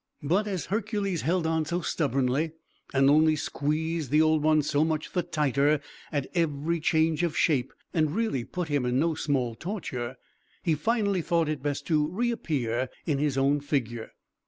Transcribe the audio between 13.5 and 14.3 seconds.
figure.